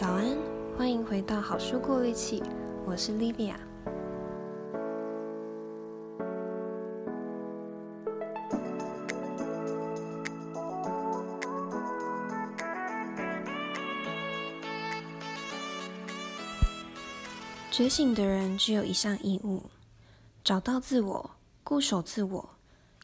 [0.00, 0.38] 早安，
[0.76, 2.40] 欢迎回到好书过滤器，
[2.86, 3.56] 我是 Livia。
[17.72, 19.64] 觉醒的人只有一项义务：
[20.44, 21.30] 找到自我，
[21.64, 22.50] 固守自我，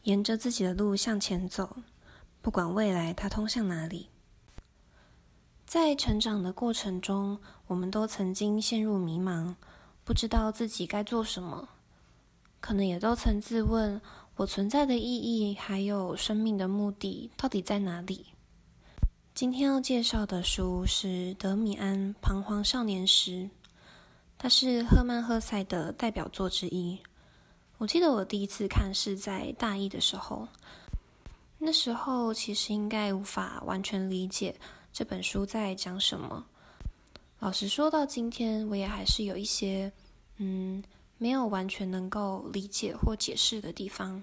[0.05, 1.79] 沿着自己的路向前走，
[2.41, 4.11] 不管未来它通向哪里。
[5.67, 9.55] 在成长的过程中，我们都曾经陷入迷茫，
[10.05, 11.69] 不知道自己该做什么，
[12.61, 14.01] 可能也都曾自问：
[14.37, 18.27] 我存在的意义，还有生命的目的，到底在哪里？
[19.35, 23.31] 今天要介绍的书是德米安《彷徨少年时》。
[24.37, 26.99] 它是赫曼·赫塞的代表作之一。
[27.79, 30.47] 我记得我第一次看是在大一的时候，
[31.59, 34.55] 那时候其实应该无法完全理解
[34.95, 36.47] 这本书在讲什么。
[37.41, 39.93] 老实说，到今天我也还是有一些
[40.37, 40.81] 嗯
[41.19, 44.23] 没有完全能够理解或解释的地方。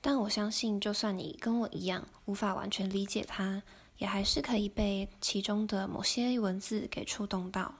[0.00, 3.62] 但我相信，就算你跟我一样无法完全理解它，
[3.98, 7.72] 也还是可以被其中的某些文字给触动到。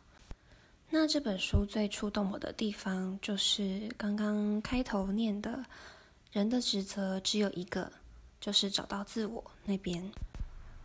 [0.91, 5.65] 那这本书最触动我的地方，就是刚刚开头念的
[6.31, 7.91] “人的职责只有一个，
[8.41, 10.09] 就是找到自我”那边。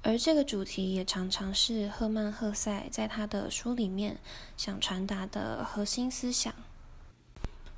[0.07, 4.17] 而这个主题也常常是赫曼·赫塞在他的书里面
[4.55, 6.53] 想传达的核心思想。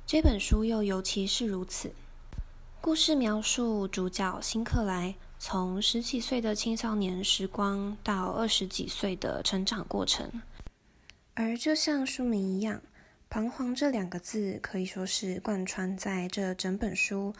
[0.06, 1.90] 这本书又尤其是如此。
[2.80, 10.40] 故事描述主角辛克莱从十几岁的青少年时光到二十几岁的成长过程。
[11.34, 12.80] 而就像书名一样
[13.28, 17.34] ，“彷徨”这两个字可以说是贯穿在这整本书，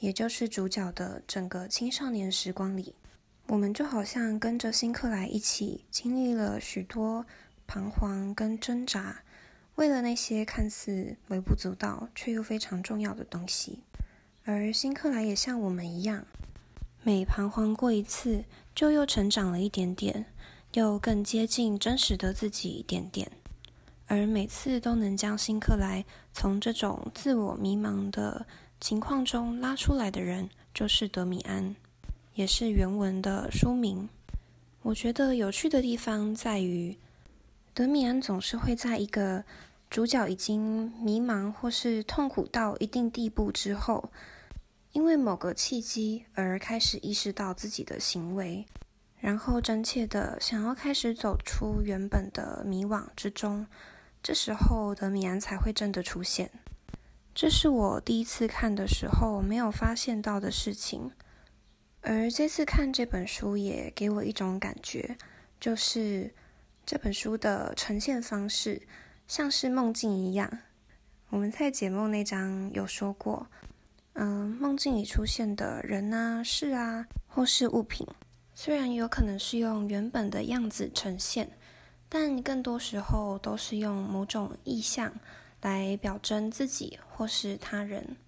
[0.00, 2.96] 也就是主角的整个青少年时光里。
[3.46, 7.26] 我们就好像跟着辛克莱一起经历了许多
[7.66, 9.22] 彷徨跟挣扎，
[9.74, 13.80] 为了那些看似微不足道却又非常重要的东西。
[14.44, 16.26] 而辛克莱也像我们一样，
[17.02, 18.44] 每彷徨过一次，
[18.74, 20.26] 就又成长了一点点。
[20.72, 23.30] 又更接近真实的自己一点点，
[24.08, 28.44] 而每次都能将辛克莱从这种自我迷茫的
[28.80, 31.76] 情况中拉出来的人，就是德米安，
[32.34, 34.08] 也是原文的书名。
[34.82, 36.96] 我觉得有趣的地方在于，
[37.72, 39.44] 德米安总是会在一个
[39.88, 44.10] 主角已经迷茫或是痛苦到一定地步之后，
[44.92, 48.66] 因为某个契机而开始意识到自己的行为。
[49.20, 53.66] 然后真切的想要开始走出原本的迷惘之中，
[54.22, 56.50] 这时候德米安才会真的出现。
[57.34, 61.10] 这是我第一次看的时候没有发现到的事情，
[62.06, 65.16] 而这次看这本书也给我一种感觉，
[65.58, 66.34] 就是
[66.84, 68.82] 这本书的呈现方式
[69.26, 70.58] 像是梦境一样。
[71.30, 73.46] 我们在解梦那章有说过，
[74.12, 78.06] 嗯，梦境里出现的人啊、事啊，或是物品。
[78.52, 81.56] 虽然有可能是用原本的样子呈现，
[82.10, 85.10] 但更多时候都是用某种意象
[85.62, 88.18] 来表征自己或是他人。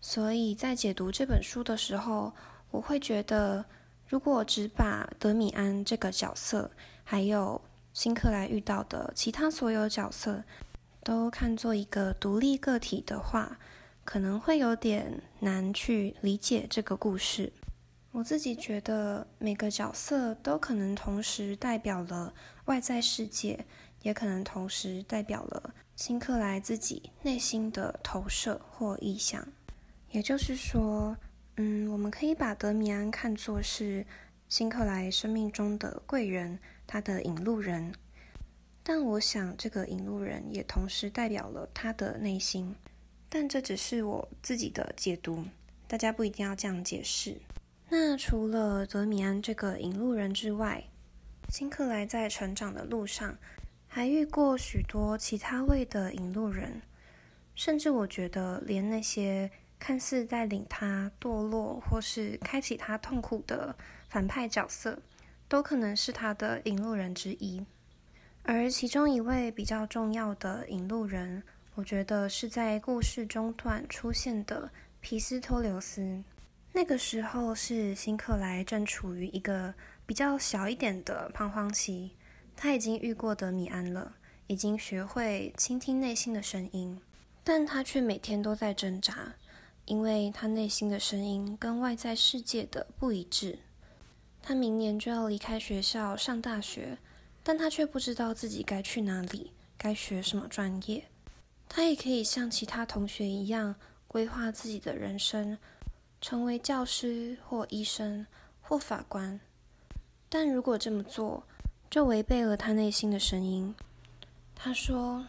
[0.00, 2.34] 所以在解读这本书的时候，
[2.72, 3.64] 我会觉得，
[4.08, 6.68] 如果只把德米安这个角色，
[7.04, 7.60] 还有
[7.92, 10.42] 辛克莱遇到的其他所有角色，
[11.04, 13.58] 都看作一个独立个体的话，
[14.04, 17.52] 可能会有点难去理解这个故事。
[18.12, 22.32] 我自己觉得每个角色都可能同时代表了
[22.64, 23.64] 外在世界，
[24.02, 29.46] 也可能同时代表了辛克莱自己内心的投射或意向。
[30.10, 31.16] 也就是说，
[31.64, 34.04] 嗯，我们可以把德米安看作是
[34.48, 36.58] 辛克莱生命中的贵人，
[36.88, 37.94] 他的引路人。
[38.82, 42.74] 但我想，这个引路人也同时代表了他的内心。
[43.28, 45.44] 但这只是我自己的解读，
[45.86, 47.36] 大家不一定要这样解释。
[47.88, 50.82] 那除了德米安这个引路人之外，
[51.48, 53.38] 辛克莱在成长的路上
[53.86, 56.82] 还遇过许多其他位的引路人，
[57.54, 59.48] 甚至我觉得连那些
[59.82, 63.74] 看似带领他堕落或是开启他痛苦的
[64.08, 64.96] 反派角色，
[65.48, 67.60] 都可能是他的引路人之一。
[68.44, 71.42] 而其中一位比较重要的引路人，
[71.74, 74.70] 我觉得是在故事中段出现的
[75.00, 76.22] 皮斯托留斯。
[76.72, 79.74] 那个时候是辛克莱正处于一个
[80.06, 82.12] 比较小一点的彷徨期，
[82.54, 84.14] 他已经遇过德米安了，
[84.46, 87.00] 已经学会倾听内心的声音，
[87.42, 89.34] 但他却每天都在挣扎，
[89.84, 93.58] 因为他内心的声音跟外在世界的不一致。
[94.40, 96.98] 他明年就要离开学校上大学，
[97.42, 101.04] 但他却不知道自己该去哪里，该学什么专业。
[101.68, 103.74] 他也可以像其他同学一样，
[104.08, 105.56] 规划自己的人生，
[106.20, 108.26] 成为教师或医生
[108.60, 109.40] 或法官。
[110.28, 111.42] 但如果这么做，
[111.90, 113.74] 就违背了他内心的声音。
[114.54, 115.26] 他说：“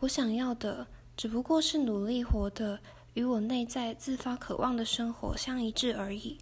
[0.00, 0.86] 我想要的
[1.16, 2.78] 只不过是努力活得
[3.14, 6.38] 与我内在自发渴望的生活相一致而已。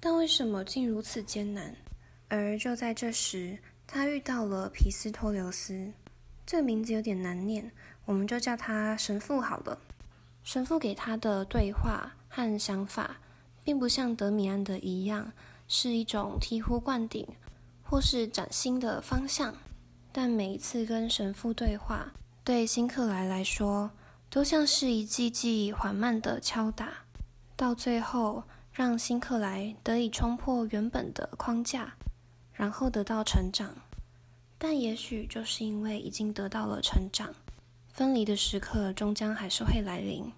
[0.00, 1.74] 但为什么竟如此艰难？”
[2.28, 5.92] 而就在这时，他遇到了皮斯托留斯。
[6.46, 7.70] 这个名字有点难念。
[8.06, 9.78] 我们就叫他神父好了。
[10.42, 13.16] 神父给他的对话和想法，
[13.64, 15.32] 并不像德米安的一样，
[15.68, 17.26] 是一种醍醐灌顶
[17.82, 19.54] 或是崭新的方向。
[20.12, 22.12] 但每一次跟神父对话，
[22.44, 23.90] 对辛克莱来说，
[24.34, 27.04] 都像是一记记缓慢的敲打，
[27.54, 28.42] 到最后
[28.72, 31.94] 让辛克莱得以冲破原本的框架，
[32.52, 33.76] 然后得到成长。
[34.58, 37.32] 但也许就是因为已经得到了成长。
[37.92, 40.32] 分离的时刻终将还是会来临。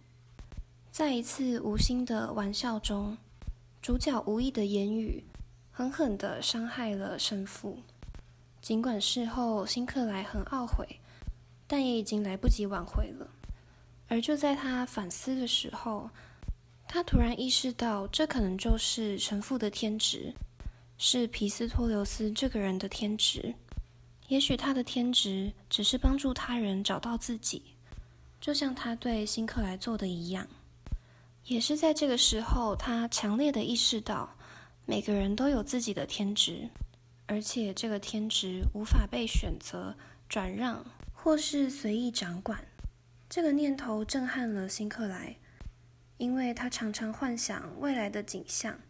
[0.90, 3.16] 在一次无心的玩笑中，
[3.80, 5.24] 主角无意的言语
[5.70, 7.78] 狠狠地伤害了神父。
[8.60, 11.00] 尽管事后辛克莱很懊悔，
[11.66, 13.30] 但也已经来不及挽回了。
[14.08, 16.08] 而就在他反思的时候，
[16.86, 20.32] 他突然意识到，这可能就是神父的天职，
[20.96, 23.54] 是皮斯托留斯这个人的天职。
[24.28, 27.62] 也许他的天职只是帮助他人找到自己，
[28.40, 30.46] 就像他对辛克莱做的一样。
[31.44, 34.36] 也是在这个时候，他强烈的意识到，
[34.84, 36.68] 每个人都有自己的天职，
[37.26, 39.94] 而且这个天职无法被选择、
[40.28, 42.64] 转让或是随意掌管。
[43.28, 45.36] 这个念头震撼了辛克莱，
[46.16, 48.80] 因为他常常幻想未来的景象，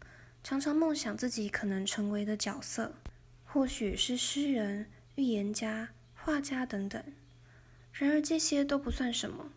[0.43, 2.93] 常常梦想自己可能成为的角色，
[3.45, 4.87] 或许是诗人。
[5.15, 7.03] 预言家、画家等等，
[7.91, 9.51] 然而这些都不算什么。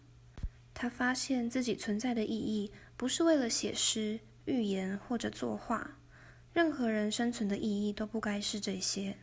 [0.72, 5.98] 他发现自己存在的意义不是为了写诗、预言或者作画。
[6.54, 9.18] 任何人生存的意义都不该是这些，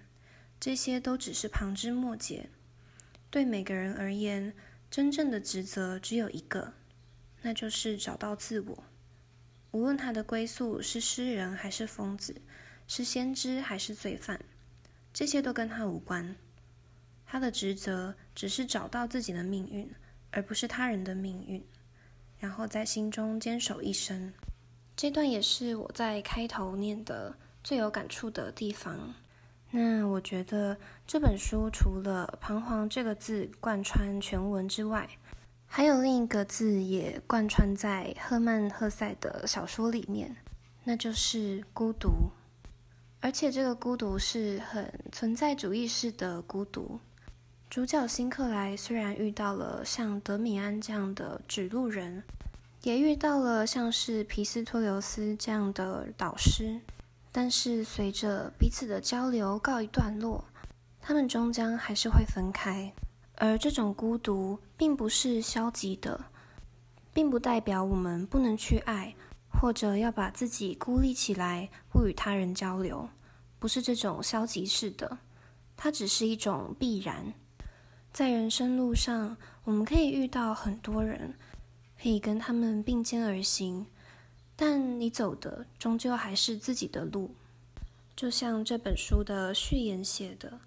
[0.59, 2.51] 这些都只是旁枝末节。
[3.31, 4.53] 对每个人而言，
[4.89, 6.73] 真正的职责只有一个，
[7.41, 8.83] 那就是找到自我。
[9.71, 12.41] 无论他的归宿是诗人还是疯子，
[12.87, 14.39] 是先知还是罪犯。
[15.13, 16.35] 这些都跟他无关，
[17.25, 19.91] 他的职责只是找到自己的命运，
[20.31, 21.63] 而不是他人的命运，
[22.39, 24.33] 然后在心中坚守一生。
[24.95, 29.13] 这段也是我在开头念的最有感触的地方。
[29.71, 35.09] 那我觉得这本书除了“彷徨”这个字贯穿全文之外，
[35.65, 40.35] 还有另一个字也贯穿在赫曼·赫塞的小说里面，
[40.85, 42.31] 那就是孤独。
[43.19, 46.99] 而且这个孤独是很存在主义式的孤独。
[47.69, 52.23] 主角辛克莱虽然遇到了像德米安这样的指路人，
[52.83, 56.79] 也遇到了像是皮斯托留斯这样的导师，
[57.39, 60.43] 但是随着彼此的交流告一段落，
[60.99, 62.91] 他们终将还是会分开。
[63.35, 66.19] 而这种孤独并不是消极的，
[67.13, 69.13] 并不代表我们不能去爱。
[69.49, 73.07] 或者要把自己孤立起来，不与他人交流，
[73.59, 75.19] 不是这种消极式的，
[75.75, 77.35] 它只是一种必然。
[78.11, 81.35] 在人生路上，我们可以遇到很多人，
[82.01, 83.85] 可以跟他们并肩而行，
[84.57, 87.33] 但你走的终究还是自己的路。
[88.13, 90.59] 就像这本书的序言写的，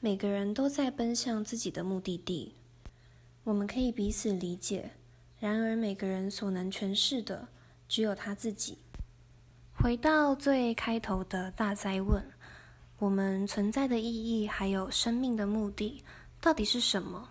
[0.00, 2.56] 每个人都在奔向自己的目的地。
[3.44, 4.90] 我们可以彼此理解，
[5.38, 7.46] 然而每个人所能诠释的。
[7.86, 8.78] 只有他自己。
[9.76, 12.24] 回到最开头的大哉问：
[12.98, 16.02] 我们存在的意义，还有生命的目的，
[16.40, 17.28] 到底是什么？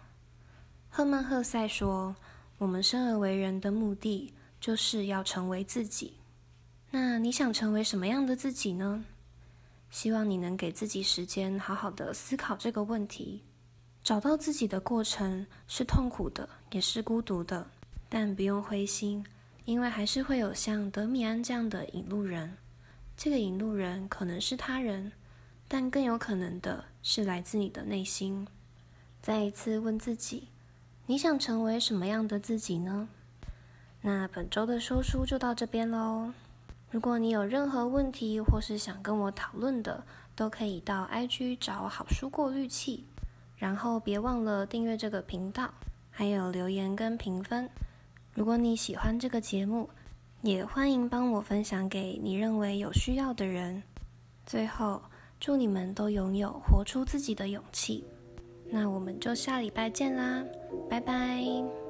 [0.89, 2.15] 赫曼·赫塞说
[2.59, 4.31] ：“我们生而为人的目的，
[4.63, 6.13] 就是要成为自己。
[6.89, 9.03] 那你想成为什么样的自己呢？
[9.89, 13.43] 希望你能给自己时间，好好的思考这个问题。
[14.05, 17.70] 找到自己的过程是痛苦的，也是孤独的，
[18.08, 19.22] 但不用灰心。”
[19.65, 22.58] 因为还是会有像德米安这样的引路人，
[23.17, 25.12] 这个引路人可能是他人，
[25.67, 28.48] 但更有可能的是来自你的内心。
[29.22, 30.48] 再一次问自己：
[31.05, 33.10] 你想成为什么样的自己呢？
[34.05, 36.29] 那本周的说书就到这边喽。
[36.91, 40.03] 如果你有任何问题或是想跟我讨论的，
[40.36, 43.05] 都可以到 IG 找好书过滤器，
[43.55, 45.74] 然后别忘了订阅这个频道，
[46.12, 47.67] 还有留言跟评分。
[48.33, 49.89] 如果你喜欢这个节目，
[50.41, 53.81] 也欢迎帮我分享给你认为有需要的人。
[54.45, 55.01] 最后，
[55.39, 58.03] 祝你们都拥有活出自己的勇气。
[58.69, 60.43] 那我们就下礼拜见啦，
[60.89, 61.82] 拜拜。